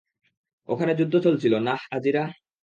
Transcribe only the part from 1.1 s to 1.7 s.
চলছিল আহ,